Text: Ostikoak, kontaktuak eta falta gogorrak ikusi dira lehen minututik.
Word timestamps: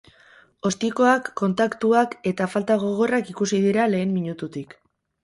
Ostikoak, 0.69 1.27
kontaktuak 1.41 2.15
eta 2.31 2.47
falta 2.53 2.79
gogorrak 2.85 3.29
ikusi 3.35 3.61
dira 3.67 3.87
lehen 3.97 4.17
minututik. 4.19 4.75